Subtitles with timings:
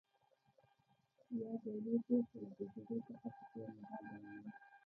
[1.39, 4.51] یا د یوې پېښې له پېښېدو څخه په تېر مهال بیانوي.